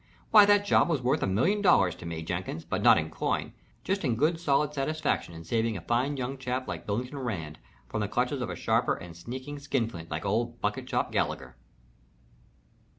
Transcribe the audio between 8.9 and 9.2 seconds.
and